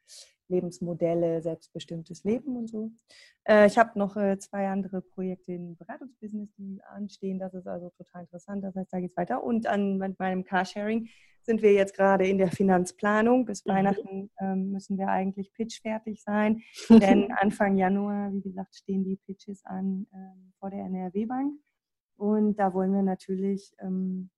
[0.50, 2.92] Lebensmodelle, selbstbestimmtes Leben und so.
[3.48, 7.40] Äh, ich habe noch äh, zwei andere Projekte im Beratungsbusiness, die anstehen.
[7.40, 8.64] Das ist also total interessant.
[8.64, 9.44] Das heißt, da geht es weiter.
[9.44, 11.10] Und an mit meinem Carsharing
[11.48, 13.46] sind wir jetzt gerade in der Finanzplanung.
[13.46, 13.70] Bis mhm.
[13.70, 16.62] Weihnachten ähm, müssen wir eigentlich pitchfertig sein.
[16.90, 21.54] Denn Anfang Januar, wie gesagt, stehen die Pitches an ähm, vor der NRW-Bank.
[22.18, 24.30] Und da wollen wir natürlich ähm,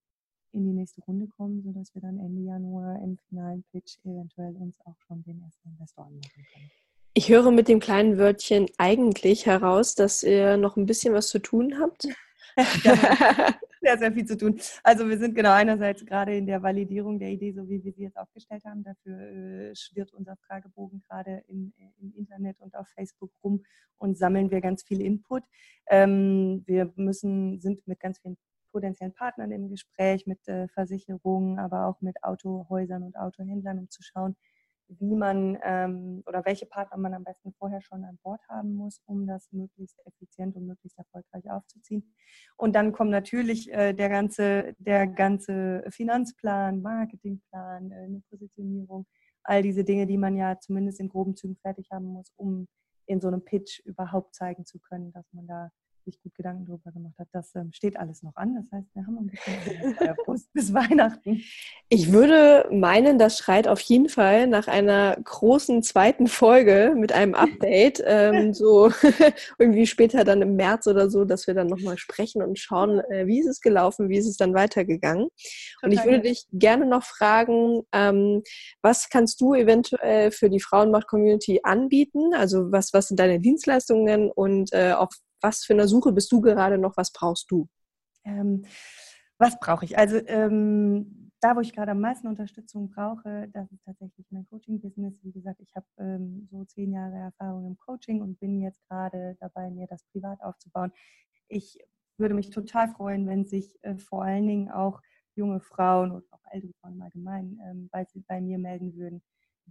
[0.52, 4.76] in die nächste Runde kommen, sodass wir dann Ende Januar im finalen Pitch eventuell uns
[4.86, 6.72] auch schon den ersten Investor anmachen können.
[7.14, 11.40] Ich höre mit dem kleinen Wörtchen eigentlich heraus, dass ihr noch ein bisschen was zu
[11.40, 12.08] tun habt.
[13.82, 14.60] sehr, sehr viel zu tun.
[14.84, 18.04] Also wir sind genau einerseits gerade in der Validierung der Idee, so wie wir sie
[18.04, 18.84] jetzt aufgestellt haben.
[18.84, 23.64] Dafür äh, schwirrt unser Fragebogen gerade in, im Internet und auf Facebook rum
[23.98, 25.44] und sammeln wir ganz viel Input.
[25.88, 28.38] Ähm, wir müssen, sind mit ganz vielen
[28.72, 34.04] potenziellen Partnern im Gespräch, mit äh, Versicherungen, aber auch mit Autohäusern und Autohändlern, um zu
[34.04, 34.36] schauen,
[34.90, 39.02] wie man ähm, oder welche Partner man am besten vorher schon an Bord haben muss,
[39.06, 42.14] um das möglichst effizient und möglichst erfolgreich aufzuziehen.
[42.58, 49.06] Und dann kommt natürlich äh, der, ganze, der ganze Finanzplan, Marketingplan, äh, eine Positionierung,
[49.44, 52.68] all diese Dinge, die man ja zumindest in groben Zügen fertig haben muss, um
[53.06, 55.72] in so einem Pitch überhaupt zeigen zu können, dass man da
[56.10, 57.28] sich gut Gedanken darüber gemacht hat.
[57.32, 58.56] Das ähm, steht alles noch an.
[58.56, 61.42] Das heißt, wir haben ein bisschen Brust bis Weihnachten.
[61.90, 67.36] Ich würde meinen, das schreit auf jeden Fall nach einer großen zweiten Folge mit einem
[67.36, 68.04] Update.
[68.06, 68.92] ähm, so
[69.60, 73.28] irgendwie später dann im März oder so, dass wir dann nochmal sprechen und schauen, äh,
[73.28, 75.30] wie ist es gelaufen, wie ist es dann weitergegangen.
[75.30, 78.44] Total und ich würde dich gerne noch fragen, ähm,
[78.82, 82.34] was kannst du eventuell für die Frauenmacht-Community anbieten?
[82.34, 85.10] Also was, was sind deine Dienstleistungen und äh, auf
[85.42, 86.98] was für eine Suche bist du gerade noch?
[86.98, 87.68] Was brauchst du?
[88.26, 88.66] Ähm,
[89.38, 89.98] was brauche ich?
[89.98, 95.24] Also ähm, da, wo ich gerade am meisten Unterstützung brauche, das ist tatsächlich mein Coaching-Business.
[95.24, 99.38] Wie gesagt, ich habe ähm, so zehn Jahre Erfahrung im Coaching und bin jetzt gerade
[99.40, 100.92] dabei, mir das privat aufzubauen.
[101.48, 101.80] Ich
[102.18, 105.02] würde mich total freuen, wenn sich äh, vor allen Dingen auch
[105.36, 109.22] junge Frauen und auch ältere Frauen im Allgemeinen ähm, bei, bei mir melden würden,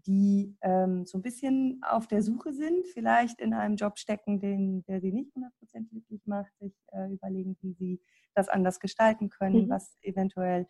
[0.07, 4.85] die ähm, so ein bisschen auf der Suche sind, vielleicht in einem Job stecken, den,
[4.85, 8.01] der sie nicht 100% glücklich macht, sich äh, überlegen, wie sie
[8.35, 9.69] das anders gestalten können, mhm.
[9.71, 10.67] was eventuell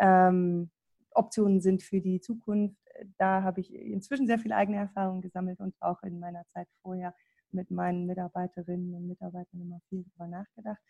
[0.00, 0.70] ähm,
[1.12, 2.76] Optionen sind für die Zukunft.
[3.16, 7.14] Da habe ich inzwischen sehr viel eigene Erfahrung gesammelt und auch in meiner Zeit vorher
[7.50, 10.82] mit meinen Mitarbeiterinnen und Mitarbeitern immer viel darüber nachgedacht.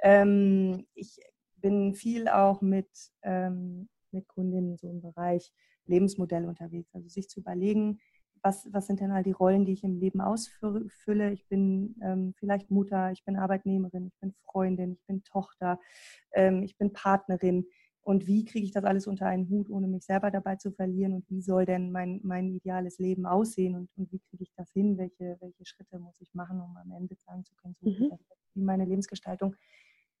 [0.00, 1.18] Ähm, ich
[1.56, 2.90] bin viel auch mit,
[3.22, 5.52] ähm, mit Kundinnen so im Bereich
[5.86, 6.94] Lebensmodell unterwegs.
[6.94, 7.98] Also sich zu überlegen,
[8.44, 11.32] was, was sind denn all die Rollen, die ich im Leben ausfülle.
[11.32, 15.80] Ich bin ähm, vielleicht Mutter, ich bin Arbeitnehmerin, ich bin Freundin, ich bin Tochter,
[16.32, 17.66] ähm, ich bin Partnerin.
[18.02, 21.14] Und wie kriege ich das alles unter einen Hut, ohne mich selber dabei zu verlieren?
[21.14, 23.74] Und wie soll denn mein, mein ideales Leben aussehen?
[23.74, 24.98] Und, und wie kriege ich das hin?
[24.98, 28.10] Welche, welche Schritte muss ich machen, um am Ende sagen zu können, so mhm.
[28.52, 29.56] wie meine Lebensgestaltung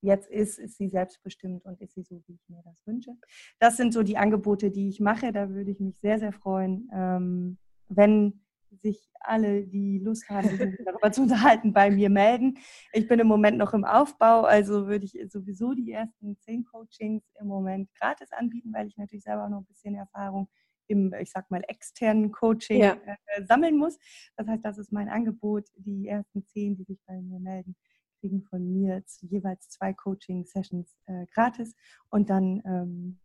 [0.04, 3.12] jetzt ist, ist sie selbstbestimmt und ist sie so, wie ich mir das wünsche.
[3.58, 5.32] Das sind so die Angebote, die ich mache.
[5.32, 8.40] Da würde ich mich sehr, sehr freuen, ähm, wenn
[8.82, 12.58] sich alle, die Lust haben, sich darüber zu unterhalten, bei mir melden.
[12.92, 17.24] Ich bin im Moment noch im Aufbau, also würde ich sowieso die ersten zehn Coachings
[17.40, 20.48] im Moment gratis anbieten, weil ich natürlich selber auch noch ein bisschen Erfahrung
[20.86, 22.98] im, ich sag mal, externen Coaching ja.
[23.06, 23.98] äh, sammeln muss.
[24.36, 27.74] Das heißt, das ist mein Angebot, die ersten zehn, die sich bei mir melden
[28.24, 31.74] kriegen von mir jeweils zwei Coaching-Sessions äh, gratis
[32.08, 33.18] und dann ähm,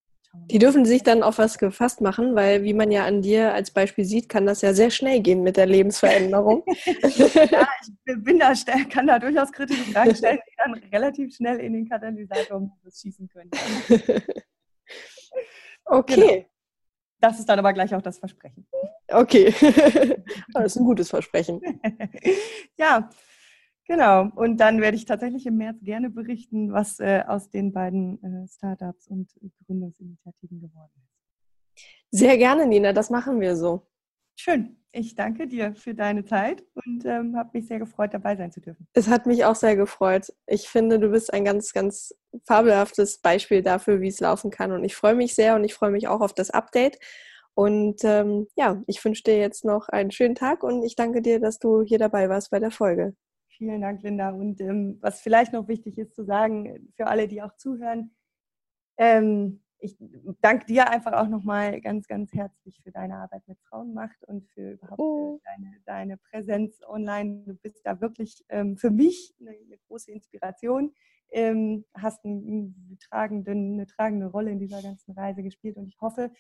[0.51, 3.71] die dürfen sich dann auf was gefasst machen, weil wie man ja an dir als
[3.71, 6.63] Beispiel sieht, kann das ja sehr schnell gehen mit der Lebensveränderung.
[7.51, 7.67] ja,
[8.05, 8.53] ich bin da,
[8.91, 13.49] kann da durchaus kritische Fragen stellen, die dann relativ schnell in den Katalysator schießen können.
[15.85, 16.15] okay.
[16.15, 16.45] Genau.
[17.21, 18.67] Das ist dann aber gleich auch das Versprechen.
[19.07, 19.51] Okay.
[20.53, 21.59] das ist ein gutes Versprechen.
[22.77, 23.09] ja,
[23.89, 28.23] Genau, und dann werde ich tatsächlich im März gerne berichten, was äh, aus den beiden
[28.23, 29.31] äh, Startups und
[29.65, 31.85] Gründungsinitiativen geworden ist.
[32.11, 33.87] Sehr gerne, Nina, das machen wir so.
[34.35, 34.77] Schön.
[34.91, 38.61] Ich danke dir für deine Zeit und ähm, habe mich sehr gefreut, dabei sein zu
[38.61, 38.87] dürfen.
[38.93, 40.31] Es hat mich auch sehr gefreut.
[40.45, 42.13] Ich finde, du bist ein ganz, ganz
[42.45, 44.71] fabelhaftes Beispiel dafür, wie es laufen kann.
[44.71, 46.99] Und ich freue mich sehr und ich freue mich auch auf das Update.
[47.55, 51.39] Und ähm, ja, ich wünsche dir jetzt noch einen schönen Tag und ich danke dir,
[51.39, 53.15] dass du hier dabei warst bei der Folge.
[53.59, 54.29] Vielen Dank, Linda.
[54.29, 58.15] Und ähm, was vielleicht noch wichtig ist zu sagen, für alle, die auch zuhören,
[58.97, 59.97] ähm, ich
[60.39, 64.71] danke dir einfach auch nochmal ganz, ganz herzlich für deine Arbeit mit Frauenmacht und für
[64.71, 65.41] überhaupt oh.
[65.43, 67.43] deine, deine, Präsenz online.
[67.45, 70.93] Du bist da wirklich ähm, für mich eine, eine, große Inspiration.
[71.31, 76.31] ähm, hast einen, tragenden, eine tragende Rolle in dieser ganzen Reise gespielt und ich hoffe,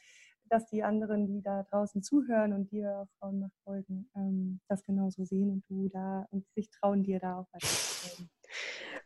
[0.49, 5.51] dass die anderen, die da draußen zuhören und dir Frauenmacht folgen, ähm, das genauso sehen
[5.51, 8.29] und du da und sich trauen, dir da auch weiter zu folgen.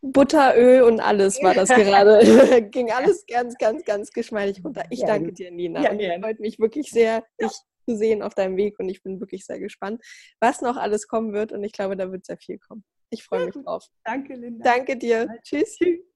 [0.02, 2.20] Butter, Öl und alles war das gerade.
[2.72, 4.84] Ging alles ganz, ganz, ganz geschmeidig runter.
[4.90, 5.82] Ich ja, danke dir, Nina.
[5.82, 7.52] Ja, es freut mich wirklich sehr, dich
[7.88, 10.02] zu sehen auf deinem Weg und ich bin wirklich sehr gespannt,
[10.40, 12.84] was noch alles kommen wird und ich glaube, da wird sehr viel kommen.
[13.10, 13.86] Ich freue mich drauf.
[14.04, 14.64] Danke, Linda.
[14.64, 15.28] Danke dir.
[15.44, 15.78] Tschüss.
[15.78, 16.13] Tschüss.